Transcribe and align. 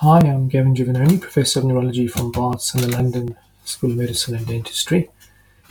Hi, 0.00 0.18
I'm 0.18 0.48
Gavin 0.48 0.74
Giovannoni, 0.74 1.18
Professor 1.18 1.60
of 1.60 1.64
Neurology 1.64 2.06
from 2.06 2.30
Barts 2.30 2.74
and 2.74 2.84
the 2.84 2.88
London 2.94 3.34
School 3.64 3.92
of 3.92 3.96
Medicine 3.96 4.34
and 4.34 4.46
Dentistry. 4.46 5.08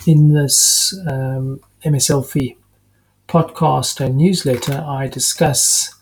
In 0.08 0.34
this 0.34 1.00
um, 1.08 1.60
podcast 3.28 4.04
and 4.04 4.18
newsletter, 4.18 4.84
I 4.84 5.08
discuss 5.10 5.94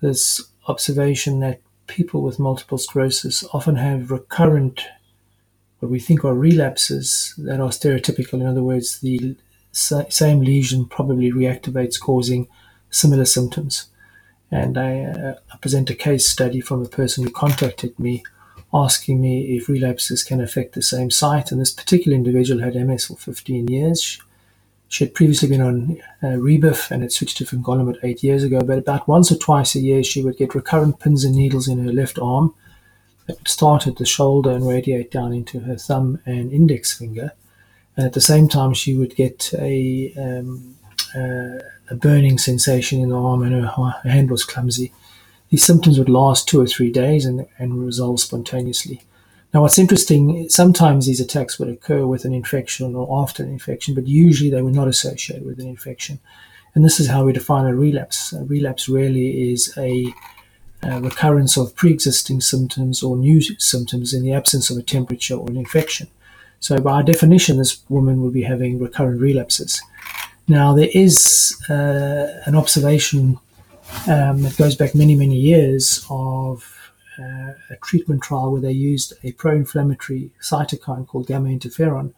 this 0.00 0.40
observation 0.68 1.40
that 1.40 1.60
people 1.86 2.22
with 2.22 2.38
multiple 2.38 2.78
sclerosis 2.78 3.44
often 3.52 3.76
have 3.76 4.10
recurrent, 4.10 4.80
what 5.80 5.92
we 5.92 6.00
think 6.00 6.24
are 6.24 6.34
relapses 6.34 7.34
that 7.36 7.60
are 7.60 7.68
stereotypical. 7.68 8.40
In 8.40 8.46
other 8.46 8.62
words, 8.62 9.00
the 9.00 9.36
same 9.72 10.40
lesion 10.40 10.86
probably 10.86 11.30
reactivates, 11.30 12.00
causing 12.00 12.48
similar 12.88 13.26
symptoms 13.26 13.90
and 14.50 14.78
I, 14.78 15.04
uh, 15.04 15.34
I, 15.52 15.56
present 15.58 15.90
a 15.90 15.94
case 15.94 16.28
study 16.28 16.60
from 16.60 16.82
a 16.82 16.88
person 16.88 17.24
who 17.24 17.30
contacted 17.30 17.98
me 17.98 18.22
asking 18.72 19.20
me 19.20 19.56
if 19.56 19.68
relapses 19.68 20.22
can 20.22 20.40
affect 20.40 20.74
the 20.74 20.82
same 20.82 21.10
site. 21.10 21.50
And 21.50 21.60
this 21.60 21.72
particular 21.72 22.16
individual 22.16 22.62
had 22.62 22.74
MS 22.74 23.06
for 23.06 23.16
15 23.16 23.68
years. 23.68 24.20
She 24.88 25.04
had 25.04 25.14
previously 25.14 25.48
been 25.48 25.60
on 25.60 26.00
uh, 26.22 26.36
Rebif 26.38 26.90
and 26.90 27.02
had 27.02 27.12
switched 27.12 27.38
to 27.38 27.44
fingolimod 27.44 27.98
eight 28.04 28.22
years 28.22 28.44
ago, 28.44 28.60
but 28.60 28.78
about 28.78 29.08
once 29.08 29.32
or 29.32 29.36
twice 29.36 29.74
a 29.74 29.80
year 29.80 30.04
she 30.04 30.22
would 30.22 30.36
get 30.36 30.54
recurrent 30.54 31.00
pins 31.00 31.24
and 31.24 31.34
needles 31.34 31.66
in 31.66 31.84
her 31.84 31.92
left 31.92 32.18
arm 32.18 32.54
that 33.26 33.38
would 33.38 33.48
start 33.48 33.86
at 33.86 33.96
the 33.96 34.06
shoulder 34.06 34.50
and 34.50 34.66
radiate 34.66 35.10
down 35.10 35.32
into 35.32 35.60
her 35.60 35.76
thumb 35.76 36.20
and 36.24 36.52
index 36.52 36.96
finger. 36.96 37.32
And 37.96 38.06
at 38.06 38.12
the 38.12 38.20
same 38.20 38.48
time, 38.48 38.74
she 38.74 38.94
would 38.94 39.16
get 39.16 39.52
a 39.58 40.12
um, 40.16 40.76
uh, 41.14 41.58
a 41.88 41.94
burning 41.94 42.38
sensation 42.38 43.00
in 43.00 43.10
the 43.10 43.18
arm 43.18 43.42
and 43.42 43.52
her, 43.52 43.66
her, 43.66 44.10
hand 44.10 44.30
was 44.30 44.44
clumsy. 44.44 44.92
These 45.50 45.64
symptoms 45.64 45.98
would 45.98 46.08
last 46.08 46.48
two 46.48 46.60
or 46.60 46.66
three 46.66 46.90
days 46.90 47.24
and, 47.24 47.46
and 47.58 47.84
resolve 47.84 48.20
spontaneously. 48.20 49.02
Now, 49.54 49.62
what's 49.62 49.78
interesting, 49.78 50.48
sometimes 50.48 51.06
these 51.06 51.20
attacks 51.20 51.58
would 51.58 51.68
occur 51.68 52.06
with 52.06 52.24
an 52.24 52.34
infection 52.34 52.94
or 52.94 53.22
after 53.22 53.42
an 53.42 53.48
infection, 53.48 53.94
but 53.94 54.06
usually 54.06 54.50
they 54.50 54.62
were 54.62 54.70
not 54.70 54.88
associated 54.88 55.46
with 55.46 55.60
an 55.60 55.68
infection. 55.68 56.18
And 56.74 56.84
this 56.84 57.00
is 57.00 57.08
how 57.08 57.24
we 57.24 57.32
define 57.32 57.66
a 57.66 57.74
relapse. 57.74 58.32
A 58.32 58.44
relapse 58.44 58.88
really 58.88 59.50
is 59.52 59.72
a, 59.78 60.12
a 60.82 61.00
recurrence 61.00 61.56
of 61.56 61.74
pre 61.74 61.90
existing 61.90 62.42
symptoms 62.42 63.02
or 63.02 63.16
new 63.16 63.40
symptoms 63.58 64.12
in 64.12 64.22
the 64.22 64.32
absence 64.32 64.68
of 64.68 64.76
a 64.76 64.82
temperature 64.82 65.36
or 65.36 65.48
an 65.48 65.56
infection. 65.56 66.08
So, 66.60 66.78
by 66.78 67.02
definition, 67.02 67.56
this 67.56 67.82
woman 67.88 68.20
would 68.22 68.34
be 68.34 68.42
having 68.42 68.78
recurrent 68.78 69.20
relapses. 69.20 69.80
Now, 70.48 70.74
there 70.74 70.90
is 70.92 71.56
uh, 71.68 72.40
an 72.46 72.54
observation 72.54 73.38
um, 74.06 74.42
that 74.42 74.56
goes 74.56 74.76
back 74.76 74.94
many, 74.94 75.16
many 75.16 75.36
years 75.36 76.06
of 76.08 76.92
uh, 77.18 77.52
a 77.70 77.76
treatment 77.82 78.22
trial 78.22 78.52
where 78.52 78.60
they 78.60 78.72
used 78.72 79.14
a 79.24 79.32
pro 79.32 79.56
inflammatory 79.56 80.30
cytokine 80.40 81.06
called 81.06 81.26
gamma 81.26 81.48
interferon 81.48 82.12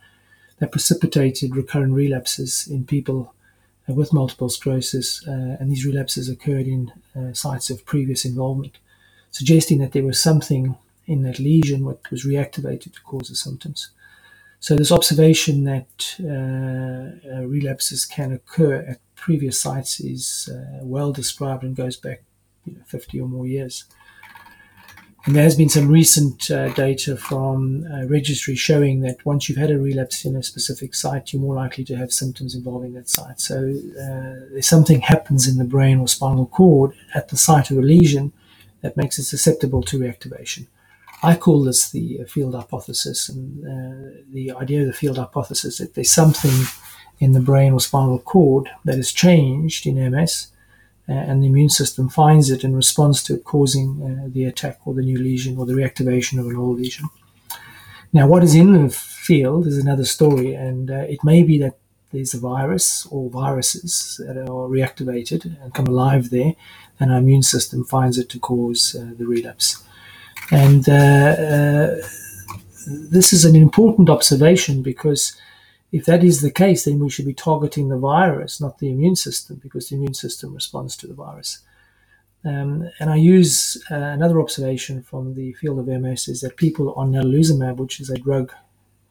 that 0.58 0.72
precipitated 0.72 1.56
recurrent 1.56 1.94
relapses 1.94 2.68
in 2.68 2.84
people 2.84 3.32
uh, 3.88 3.94
with 3.94 4.12
multiple 4.12 4.50
sclerosis, 4.50 5.26
uh, 5.26 5.56
and 5.58 5.70
these 5.70 5.86
relapses 5.86 6.28
occurred 6.28 6.66
in 6.66 6.92
uh, 7.16 7.32
sites 7.32 7.70
of 7.70 7.86
previous 7.86 8.26
involvement, 8.26 8.76
suggesting 9.30 9.78
that 9.78 9.92
there 9.92 10.02
was 10.02 10.20
something 10.20 10.76
in 11.06 11.22
that 11.22 11.38
lesion 11.38 11.84
that 11.86 12.10
was 12.10 12.26
reactivated 12.26 12.92
to 12.92 13.00
cause 13.02 13.28
the 13.28 13.36
symptoms. 13.36 13.88
So 14.60 14.74
this 14.74 14.90
observation 14.90 15.64
that 15.64 16.16
uh, 16.20 17.36
uh, 17.36 17.46
relapses 17.46 18.04
can 18.04 18.32
occur 18.32 18.84
at 18.88 18.98
previous 19.14 19.60
sites 19.60 20.00
is 20.00 20.48
uh, 20.52 20.80
well 20.82 21.12
described 21.12 21.62
and 21.62 21.76
goes 21.76 21.96
back 21.96 22.22
you 22.64 22.74
know, 22.74 22.82
50 22.86 23.20
or 23.20 23.28
more 23.28 23.46
years. 23.46 23.84
And 25.26 25.36
there 25.36 25.44
has 25.44 25.56
been 25.56 25.68
some 25.68 25.88
recent 25.88 26.50
uh, 26.50 26.70
data 26.70 27.16
from 27.16 27.84
registry 28.08 28.54
showing 28.54 29.00
that 29.00 29.24
once 29.26 29.48
you've 29.48 29.58
had 29.58 29.70
a 29.70 29.78
relapse 29.78 30.24
in 30.24 30.34
a 30.36 30.42
specific 30.42 30.94
site, 30.94 31.32
you're 31.32 31.42
more 31.42 31.54
likely 31.54 31.84
to 31.84 31.96
have 31.96 32.12
symptoms 32.12 32.54
involving 32.54 32.94
that 32.94 33.10
site. 33.10 33.40
So 33.40 33.74
uh, 34.00 34.60
something 34.60 35.00
happens 35.02 35.46
in 35.46 35.58
the 35.58 35.64
brain 35.64 35.98
or 35.98 36.08
spinal 36.08 36.46
cord 36.46 36.94
at 37.14 37.28
the 37.28 37.36
site 37.36 37.70
of 37.70 37.76
a 37.76 37.82
lesion 37.82 38.32
that 38.80 38.96
makes 38.96 39.18
it 39.18 39.24
susceptible 39.24 39.82
to 39.82 39.98
reactivation. 39.98 40.66
I 41.22 41.34
call 41.34 41.64
this 41.64 41.90
the 41.90 42.24
field 42.28 42.54
hypothesis, 42.54 43.28
and 43.28 43.64
uh, 43.66 44.20
the 44.32 44.52
idea 44.52 44.82
of 44.82 44.86
the 44.86 44.92
field 44.92 45.18
hypothesis 45.18 45.64
is 45.64 45.78
that 45.78 45.94
there's 45.94 46.10
something 46.10 46.66
in 47.18 47.32
the 47.32 47.40
brain 47.40 47.72
or 47.72 47.80
spinal 47.80 48.20
cord 48.20 48.70
that 48.84 48.98
is 48.98 49.12
changed 49.12 49.86
in 49.86 50.10
MS, 50.12 50.48
uh, 51.08 51.12
and 51.12 51.42
the 51.42 51.48
immune 51.48 51.70
system 51.70 52.08
finds 52.08 52.50
it 52.50 52.62
and 52.62 52.76
responds 52.76 53.22
to 53.24 53.34
it, 53.34 53.44
causing 53.44 54.02
uh, 54.02 54.28
the 54.32 54.44
attack 54.44 54.78
or 54.84 54.94
the 54.94 55.02
new 55.02 55.18
lesion 55.18 55.58
or 55.58 55.66
the 55.66 55.72
reactivation 55.72 56.38
of 56.38 56.46
an 56.46 56.56
old 56.56 56.78
lesion. 56.78 57.08
Now, 58.12 58.28
what 58.28 58.44
is 58.44 58.54
in 58.54 58.72
the 58.72 58.88
field 58.88 59.66
is 59.66 59.76
another 59.76 60.04
story, 60.04 60.54
and 60.54 60.90
uh, 60.90 61.06
it 61.08 61.24
may 61.24 61.42
be 61.42 61.58
that 61.58 61.78
there's 62.12 62.32
a 62.32 62.38
virus 62.38 63.06
or 63.10 63.28
viruses 63.28 64.20
that 64.24 64.36
are 64.36 64.68
reactivated 64.68 65.60
and 65.62 65.74
come 65.74 65.86
alive 65.88 66.30
there, 66.30 66.54
and 67.00 67.10
our 67.10 67.18
immune 67.18 67.42
system 67.42 67.84
finds 67.84 68.18
it 68.18 68.28
to 68.30 68.38
cause 68.38 68.94
uh, 68.94 69.10
the 69.18 69.26
relapse. 69.26 69.82
And 70.50 70.88
uh, 70.88 70.92
uh, 70.92 71.96
this 72.86 73.32
is 73.32 73.44
an 73.44 73.54
important 73.54 74.08
observation 74.08 74.82
because 74.82 75.36
if 75.92 76.04
that 76.04 76.22
is 76.22 76.40
the 76.40 76.50
case, 76.50 76.84
then 76.84 76.98
we 76.98 77.10
should 77.10 77.26
be 77.26 77.34
targeting 77.34 77.88
the 77.88 77.98
virus, 77.98 78.60
not 78.60 78.78
the 78.78 78.90
immune 78.90 79.16
system, 79.16 79.60
because 79.62 79.88
the 79.88 79.96
immune 79.96 80.14
system 80.14 80.54
responds 80.54 80.96
to 80.98 81.06
the 81.06 81.14
virus. 81.14 81.60
Um, 82.44 82.88
and 83.00 83.10
I 83.10 83.16
use 83.16 83.82
uh, 83.90 83.94
another 83.94 84.40
observation 84.40 85.02
from 85.02 85.34
the 85.34 85.52
field 85.54 85.78
of 85.78 85.86
MS 85.86 86.28
is 86.28 86.40
that 86.42 86.56
people 86.56 86.92
on 86.94 87.12
natalizumab, 87.12 87.76
which 87.76 88.00
is 88.00 88.10
a 88.10 88.16
drug 88.16 88.52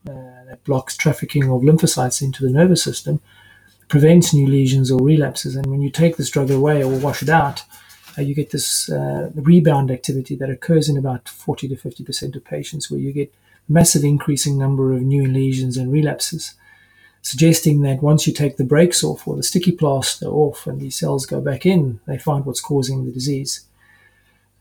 uh, 0.08 0.46
that 0.48 0.64
blocks 0.64 0.96
trafficking 0.96 1.44
of 1.44 1.62
lymphocytes 1.62 2.22
into 2.22 2.44
the 2.44 2.52
nervous 2.52 2.82
system, 2.84 3.20
prevents 3.90 4.34
new 4.34 4.48
lesions 4.48 4.92
or 4.92 5.00
relapses. 5.02 5.56
And 5.56 5.66
when 5.66 5.82
you 5.82 5.90
take 5.90 6.16
this 6.16 6.30
drug 6.30 6.52
away 6.52 6.84
or 6.84 6.98
wash 7.00 7.22
it 7.22 7.30
out, 7.30 7.64
uh, 8.18 8.22
you 8.22 8.34
get 8.34 8.52
this 8.52 8.90
uh, 8.90 9.30
rebound 9.36 9.92
activity 9.92 10.36
that 10.36 10.50
occurs 10.50 10.90
in 10.90 10.98
about 10.98 11.30
40 11.30 11.68
to 11.70 11.76
50% 11.76 12.36
of 12.36 12.44
patients, 12.44 12.90
where 12.90 13.00
you 13.00 13.12
get 13.12 13.34
massive 13.70 14.04
increasing 14.04 14.58
number 14.58 14.94
of 14.94 15.02
new 15.02 15.26
lesions 15.26 15.78
and 15.78 15.92
relapses, 15.92 16.56
suggesting 17.22 17.82
that 17.82 18.02
once 18.02 18.26
you 18.26 18.34
take 18.34 18.58
the 18.58 18.64
brakes 18.64 19.04
off 19.04 19.28
or 19.28 19.36
the 19.36 19.44
sticky 19.44 19.72
plaster 19.72 20.28
off 20.28 20.66
and 20.66 20.80
these 20.80 20.98
cells 20.98 21.26
go 21.26 21.42
back 21.42 21.66
in, 21.66 22.00
they 22.08 22.18
find 22.18 22.46
what's 22.46 22.62
causing 22.62 23.06
the 23.06 23.12
disease. 23.12 23.66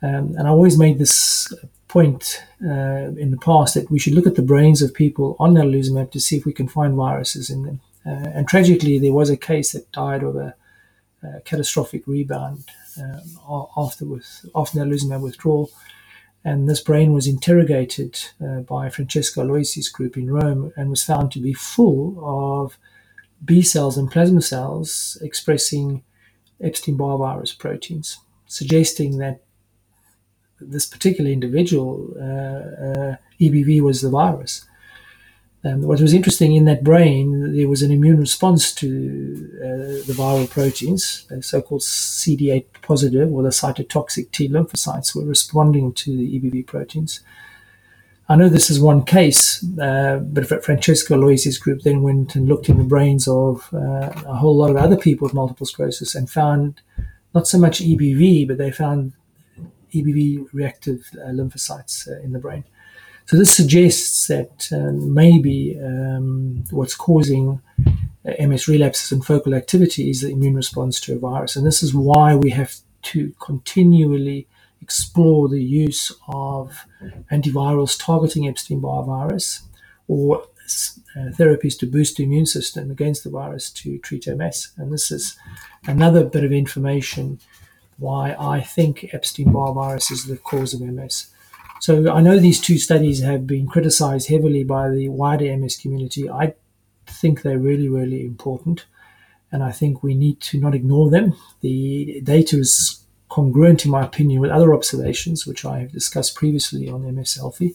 Um, 0.02 0.34
and 0.36 0.46
I 0.46 0.50
always 0.50 0.78
made 0.78 0.98
this 0.98 1.52
point 1.88 2.42
uh, 2.62 3.14
in 3.16 3.30
the 3.30 3.38
past 3.38 3.74
that 3.74 3.90
we 3.90 3.98
should 3.98 4.14
look 4.14 4.26
at 4.26 4.34
the 4.34 4.42
brains 4.42 4.82
of 4.82 4.92
people 4.92 5.36
on 5.38 5.54
natalizumab 5.54 6.10
to 6.10 6.20
see 6.20 6.36
if 6.36 6.44
we 6.44 6.52
can 6.52 6.68
find 6.68 6.94
viruses 6.94 7.48
in 7.48 7.62
them. 7.62 7.80
Uh, 8.04 8.30
and 8.34 8.48
tragically, 8.48 8.98
there 8.98 9.12
was 9.12 9.30
a 9.30 9.36
case 9.36 9.72
that 9.72 9.90
died 9.92 10.22
of 10.22 10.36
a, 10.36 10.54
catastrophic 11.44 12.06
rebound 12.06 12.64
um, 13.00 13.68
after 13.76 14.04
with 14.04 14.44
after 14.54 14.78
natalizumab 14.78 15.20
withdrawal. 15.20 15.70
And 16.44 16.68
this 16.68 16.80
brain 16.80 17.12
was 17.12 17.26
interrogated 17.26 18.20
uh, 18.40 18.60
by 18.60 18.88
Francesco 18.88 19.42
Aloisi's 19.42 19.88
group 19.88 20.16
in 20.16 20.30
Rome 20.30 20.72
and 20.76 20.90
was 20.90 21.02
found 21.02 21.32
to 21.32 21.40
be 21.40 21.52
full 21.52 22.20
of 22.22 22.78
B 23.44 23.62
cells 23.62 23.98
and 23.98 24.10
plasma 24.10 24.42
cells 24.42 25.18
expressing 25.20 26.04
Epstein-Barr 26.60 27.18
virus 27.18 27.52
proteins, 27.52 28.18
suggesting 28.46 29.18
that 29.18 29.42
this 30.60 30.86
particular 30.86 31.30
individual, 31.30 32.14
uh, 32.16 32.22
uh, 32.22 33.16
EBV, 33.40 33.80
was 33.80 34.00
the 34.00 34.10
virus. 34.10 34.66
Um, 35.66 35.82
what 35.82 36.00
was 36.00 36.14
interesting 36.14 36.54
in 36.54 36.64
that 36.66 36.84
brain, 36.84 37.56
there 37.56 37.68
was 37.68 37.82
an 37.82 37.90
immune 37.90 38.20
response 38.20 38.72
to 38.74 38.86
uh, 39.56 40.06
the 40.06 40.14
viral 40.16 40.48
proteins, 40.48 41.26
the 41.28 41.42
so-called 41.42 41.80
CD8 41.80 42.66
positive 42.82 43.32
or 43.32 43.42
the 43.42 43.48
cytotoxic 43.48 44.30
T 44.30 44.48
lymphocytes 44.48 45.16
were 45.16 45.24
responding 45.24 45.92
to 45.94 46.16
the 46.16 46.38
EBV 46.38 46.66
proteins. 46.66 47.20
I 48.28 48.36
know 48.36 48.48
this 48.48 48.70
is 48.70 48.78
one 48.78 49.04
case, 49.04 49.64
uh, 49.80 50.18
but 50.18 50.64
Francesco 50.64 51.14
Aloisi's 51.14 51.58
group 51.58 51.82
then 51.82 52.02
went 52.02 52.36
and 52.36 52.46
looked 52.46 52.68
in 52.68 52.78
the 52.78 52.84
brains 52.84 53.26
of 53.26 53.68
uh, 53.72 54.12
a 54.26 54.36
whole 54.36 54.56
lot 54.56 54.70
of 54.70 54.76
other 54.76 54.96
people 54.96 55.26
with 55.26 55.34
multiple 55.34 55.66
sclerosis 55.66 56.14
and 56.14 56.30
found 56.30 56.80
not 57.34 57.48
so 57.48 57.58
much 57.58 57.80
EBV, 57.80 58.46
but 58.46 58.58
they 58.58 58.70
found 58.70 59.14
EBV 59.92 60.46
reactive 60.52 61.08
uh, 61.14 61.30
lymphocytes 61.30 62.08
uh, 62.08 62.20
in 62.22 62.32
the 62.32 62.38
brain. 62.38 62.64
So 63.26 63.36
this 63.36 63.54
suggests 63.54 64.28
that 64.28 64.68
uh, 64.72 64.92
maybe 64.92 65.78
um, 65.82 66.64
what's 66.70 66.94
causing 66.94 67.60
uh, 68.24 68.46
MS 68.46 68.68
relapses 68.68 69.10
and 69.10 69.24
focal 69.24 69.54
activity 69.54 70.10
is 70.10 70.20
the 70.20 70.30
immune 70.30 70.54
response 70.54 71.00
to 71.00 71.14
a 71.16 71.18
virus. 71.18 71.56
And 71.56 71.66
this 71.66 71.82
is 71.82 71.92
why 71.92 72.36
we 72.36 72.50
have 72.50 72.76
to 73.02 73.34
continually 73.40 74.46
explore 74.80 75.48
the 75.48 75.62
use 75.62 76.12
of 76.28 76.86
antivirals 77.32 78.00
targeting 78.00 78.46
Epstein-Barr 78.46 79.04
virus 79.04 79.62
or 80.06 80.42
uh, 81.16 81.30
therapies 81.30 81.76
to 81.78 81.86
boost 81.86 82.16
the 82.16 82.24
immune 82.24 82.46
system 82.46 82.92
against 82.92 83.24
the 83.24 83.30
virus 83.30 83.70
to 83.70 83.98
treat 83.98 84.28
MS. 84.28 84.72
And 84.76 84.92
this 84.92 85.10
is 85.10 85.36
another 85.86 86.22
bit 86.24 86.44
of 86.44 86.52
information 86.52 87.40
why 87.98 88.36
I 88.38 88.60
think 88.60 89.12
Epstein-Barr 89.12 89.72
virus 89.72 90.12
is 90.12 90.26
the 90.26 90.36
cause 90.36 90.74
of 90.74 90.80
MS. 90.80 91.28
So 91.80 92.10
I 92.10 92.20
know 92.20 92.38
these 92.38 92.60
two 92.60 92.78
studies 92.78 93.22
have 93.22 93.46
been 93.46 93.66
criticized 93.66 94.28
heavily 94.28 94.64
by 94.64 94.90
the 94.90 95.08
wider 95.08 95.56
MS 95.56 95.76
community. 95.76 96.28
I 96.28 96.54
think 97.06 97.42
they're 97.42 97.58
really, 97.58 97.88
really 97.88 98.24
important. 98.24 98.86
And 99.52 99.62
I 99.62 99.72
think 99.72 100.02
we 100.02 100.14
need 100.14 100.40
to 100.42 100.58
not 100.58 100.74
ignore 100.74 101.10
them. 101.10 101.34
The 101.60 102.20
data 102.22 102.58
is 102.58 103.04
congruent, 103.28 103.84
in 103.84 103.90
my 103.90 104.04
opinion, 104.04 104.40
with 104.40 104.50
other 104.50 104.74
observations, 104.74 105.46
which 105.46 105.64
I 105.64 105.80
have 105.80 105.92
discussed 105.92 106.34
previously 106.34 106.88
on 106.88 107.14
MS 107.14 107.38
selfie. 107.38 107.74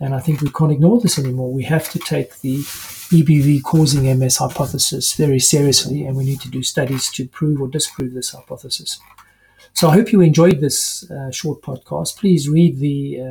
And 0.00 0.14
I 0.14 0.20
think 0.20 0.40
we 0.40 0.50
can't 0.50 0.72
ignore 0.72 1.00
this 1.00 1.18
anymore. 1.18 1.52
We 1.52 1.62
have 1.64 1.88
to 1.90 1.98
take 1.98 2.40
the 2.40 2.58
EBV 2.58 3.62
causing 3.62 4.18
MS 4.18 4.38
hypothesis 4.38 5.14
very 5.14 5.38
seriously, 5.38 6.04
and 6.04 6.16
we 6.16 6.24
need 6.24 6.40
to 6.40 6.50
do 6.50 6.62
studies 6.62 7.10
to 7.12 7.28
prove 7.28 7.60
or 7.60 7.68
disprove 7.68 8.12
this 8.12 8.30
hypothesis. 8.30 8.98
So 9.74 9.88
I 9.88 9.94
hope 9.94 10.12
you 10.12 10.20
enjoyed 10.20 10.60
this 10.60 11.10
uh, 11.10 11.30
short 11.30 11.62
podcast. 11.62 12.16
Please 12.16 12.48
read 12.48 12.78
the 12.78 13.20
uh, 13.20 13.24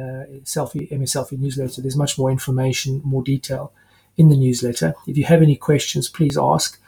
selfie 0.43 0.91
MS 0.91 1.13
Selfie 1.13 1.39
newsletter. 1.39 1.81
There's 1.81 1.95
much 1.95 2.17
more 2.17 2.31
information, 2.31 3.01
more 3.03 3.23
detail 3.23 3.71
in 4.17 4.29
the 4.29 4.35
newsletter. 4.35 4.93
If 5.07 5.17
you 5.17 5.23
have 5.25 5.41
any 5.41 5.55
questions, 5.55 6.09
please 6.09 6.37
ask. 6.37 6.79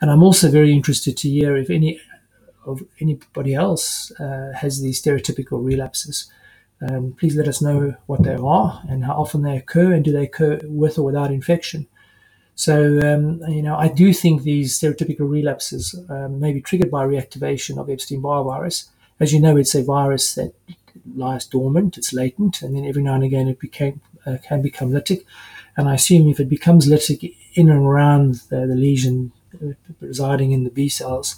And 0.00 0.10
I'm 0.10 0.22
also 0.22 0.50
very 0.50 0.72
interested 0.72 1.16
to 1.18 1.28
hear 1.28 1.56
if 1.56 1.68
any 1.70 2.00
of 2.64 2.82
anybody 3.00 3.54
else 3.54 4.10
uh, 4.12 4.52
has 4.54 4.80
these 4.80 5.02
stereotypical 5.02 5.64
relapses. 5.64 6.30
Um, 6.88 7.14
please 7.18 7.36
let 7.36 7.48
us 7.48 7.60
know 7.60 7.94
what 8.06 8.22
they 8.22 8.36
are 8.36 8.82
and 8.88 9.04
how 9.04 9.14
often 9.14 9.42
they 9.42 9.56
occur, 9.56 9.92
and 9.92 10.04
do 10.04 10.12
they 10.12 10.24
occur 10.24 10.60
with 10.64 10.98
or 10.98 11.02
without 11.02 11.30
infection. 11.30 11.86
So, 12.54 13.00
um, 13.00 13.42
you 13.48 13.62
know, 13.62 13.76
I 13.76 13.88
do 13.88 14.12
think 14.12 14.42
these 14.42 14.78
stereotypical 14.78 15.28
relapses 15.28 15.94
um, 16.08 16.40
may 16.40 16.52
be 16.52 16.60
triggered 16.60 16.90
by 16.90 17.06
reactivation 17.06 17.78
of 17.78 17.90
Epstein-Barr 17.90 18.44
virus. 18.44 18.90
As 19.20 19.32
you 19.32 19.40
know, 19.40 19.56
it's 19.56 19.74
a 19.74 19.82
virus 19.82 20.34
that 20.34 20.54
lies 21.14 21.46
dormant, 21.46 21.98
it's 21.98 22.12
latent, 22.12 22.62
and 22.62 22.74
then 22.74 22.84
every 22.84 23.02
now 23.02 23.14
and 23.14 23.24
again 23.24 23.48
it 23.48 23.60
became, 23.60 24.00
uh, 24.26 24.38
can 24.42 24.62
become 24.62 24.90
lytic. 24.90 25.24
And 25.76 25.88
I 25.88 25.94
assume 25.94 26.28
if 26.28 26.40
it 26.40 26.48
becomes 26.48 26.88
lytic 26.88 27.36
in 27.54 27.68
and 27.70 27.86
around 27.86 28.36
the, 28.48 28.66
the 28.66 28.74
lesion 28.74 29.32
uh, 29.54 29.74
residing 30.00 30.52
in 30.52 30.64
the 30.64 30.70
B 30.70 30.88
cells 30.88 31.36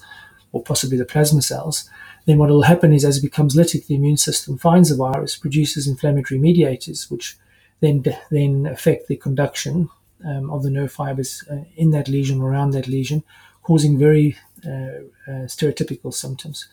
or 0.52 0.62
possibly 0.62 0.96
the 0.96 1.04
plasma 1.04 1.42
cells, 1.42 1.88
then 2.26 2.38
what 2.38 2.50
will 2.50 2.62
happen 2.62 2.92
is 2.92 3.04
as 3.04 3.18
it 3.18 3.22
becomes 3.22 3.56
lytic, 3.56 3.86
the 3.86 3.94
immune 3.94 4.16
system 4.16 4.58
finds 4.58 4.90
the 4.90 4.96
virus, 4.96 5.36
produces 5.36 5.88
inflammatory 5.88 6.38
mediators, 6.38 7.10
which 7.10 7.36
then 7.80 8.04
then 8.30 8.66
affect 8.66 9.08
the 9.08 9.16
conduction 9.16 9.90
um, 10.24 10.50
of 10.50 10.62
the 10.62 10.70
nerve 10.70 10.92
fibers 10.92 11.42
uh, 11.50 11.64
in 11.76 11.90
that 11.90 12.08
lesion, 12.08 12.40
around 12.40 12.70
that 12.70 12.86
lesion, 12.86 13.24
causing 13.62 13.98
very 13.98 14.36
uh, 14.64 15.02
uh, 15.26 15.46
stereotypical 15.46 16.14
symptoms. 16.14 16.68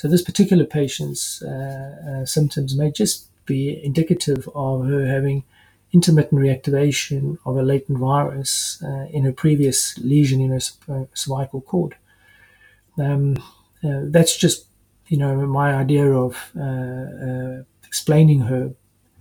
So 0.00 0.08
this 0.08 0.22
particular 0.22 0.64
patient's 0.64 1.42
uh, 1.42 2.22
uh, 2.22 2.24
symptoms 2.24 2.74
may 2.74 2.90
just 2.90 3.26
be 3.44 3.84
indicative 3.84 4.48
of 4.54 4.86
her 4.86 5.06
having 5.06 5.44
intermittent 5.92 6.40
reactivation 6.40 7.36
of 7.44 7.58
a 7.58 7.62
latent 7.62 7.98
virus 7.98 8.82
uh, 8.82 9.08
in 9.10 9.24
her 9.24 9.32
previous 9.32 9.98
lesion 9.98 10.40
in 10.40 10.52
her 10.52 11.06
cervical 11.12 11.60
cord. 11.60 11.96
Um, 12.96 13.36
that's 13.82 14.38
just 14.38 14.64
you 15.08 15.18
know, 15.18 15.46
my 15.46 15.74
idea 15.74 16.06
of 16.10 16.50
uh, 16.58 16.62
uh, 16.62 17.62
explaining 17.86 18.40
her 18.40 18.72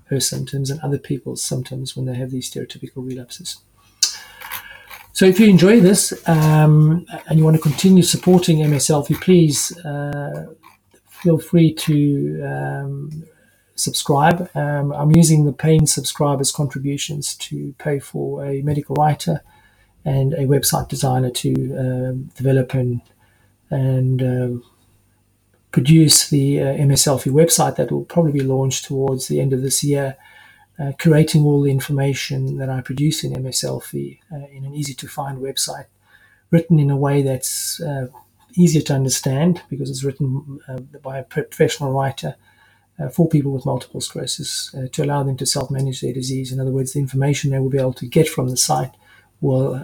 her 0.06 0.22
symptoms 0.22 0.70
and 0.70 0.80
other 0.80 0.98
people's 0.98 1.44
symptoms 1.44 1.98
when 1.98 2.06
they 2.06 2.16
have 2.16 2.32
these 2.32 2.50
stereotypical 2.50 3.06
relapses. 3.06 3.58
So, 5.12 5.26
if 5.26 5.40
you 5.40 5.48
enjoy 5.48 5.82
this 5.82 6.14
um, 6.30 7.06
and 7.28 7.38
you 7.38 7.44
want 7.44 7.58
to 7.58 7.62
continue 7.62 8.04
supporting 8.04 8.60
MS 8.60 8.88
Selfie, 8.88 9.20
please 9.20 9.78
uh, 9.80 10.54
feel 11.22 11.38
free 11.38 11.74
to 11.74 12.42
um, 12.44 13.24
subscribe. 13.76 14.50
Um, 14.56 14.92
I'm 14.94 15.12
using 15.12 15.46
the 15.46 15.54
paying 15.54 15.86
subscribers' 15.86 16.52
contributions 16.52 17.36
to 17.36 17.74
pay 17.78 18.00
for 18.00 18.46
a 18.46 18.62
medical 18.62 18.96
writer 18.96 19.42
and 20.06 20.34
a 20.34 20.46
website 20.46 20.88
designer 20.88 21.30
to 21.30 21.52
um, 21.78 22.32
develop 22.36 22.74
and 22.74 23.02
and 23.72 24.22
um, 24.24 24.64
produce 25.72 26.30
the 26.30 26.60
uh, 26.60 26.74
website 27.32 27.76
that 27.76 27.92
will 27.92 28.06
probably 28.06 28.32
be 28.32 28.40
launched 28.42 28.86
towards 28.86 29.28
the 29.28 29.40
end 29.40 29.54
of 29.54 29.62
this 29.62 29.84
year, 29.84 30.18
uh, 30.80 30.92
curating 30.98 31.44
all 31.44 31.62
the 31.62 31.70
information 31.70 32.58
that 32.58 32.70
I 32.70 32.82
produce 32.82 33.24
in 33.24 33.40
MS 33.44 33.64
uh, 33.64 33.80
in 34.52 34.66
an 34.66 34.74
easy 34.74 34.96
to 34.96 35.08
find 35.08 35.38
website, 35.38 35.86
written 36.50 36.80
in 36.80 36.90
a 36.90 36.98
way 36.98 37.22
that's 37.22 37.80
uh, 37.80 38.08
easier 38.60 38.82
to 38.82 38.94
understand 38.94 39.62
because 39.70 39.90
it's 39.90 40.04
written 40.04 40.60
uh, 40.68 40.80
by 41.02 41.20
a 41.20 41.24
professional 41.24 41.92
writer. 41.92 42.36
Uh, 43.02 43.08
for 43.08 43.30
people 43.30 43.54
with 43.54 43.66
multiple 43.66 44.02
sclerosis, 44.02 44.76
to 44.92 45.02
allow 45.02 45.24
them 45.24 45.38
to 45.38 45.46
self 45.46 45.72
manage 45.72 46.02
their 46.02 46.12
disease. 46.12 46.52
In 46.52 46.60
other 46.60 46.70
words, 46.72 46.92
the 46.92 47.00
information 47.00 47.50
they 47.50 47.60
will 47.60 47.70
be 47.70 47.78
able 47.78 47.94
to 47.94 48.06
get 48.06 48.28
from 48.28 48.50
the 48.50 48.58
site 48.58 48.92
will 49.40 49.76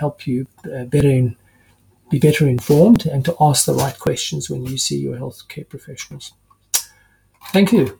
help 0.00 0.26
you 0.26 0.46
better 0.64 1.10
in 1.10 1.36
be 2.12 2.18
better 2.18 2.46
informed 2.46 3.06
and 3.06 3.24
to 3.24 3.34
ask 3.40 3.64
the 3.64 3.74
right 3.74 3.98
questions 3.98 4.50
when 4.50 4.64
you 4.64 4.76
see 4.76 4.98
your 4.98 5.16
healthcare 5.16 5.66
professionals. 5.66 6.34
Thank 7.52 7.72
you. 7.72 7.98